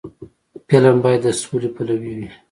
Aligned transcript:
فلم 0.69 0.97
باید 1.03 1.21
د 1.25 1.27
سولې 1.41 1.69
پلوي 1.75 2.11
وي 2.17 2.29